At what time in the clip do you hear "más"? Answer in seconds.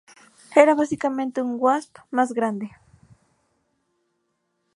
2.09-2.33